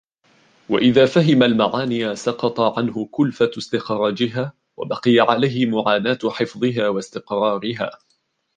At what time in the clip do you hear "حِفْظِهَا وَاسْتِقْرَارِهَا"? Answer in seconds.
6.29-7.91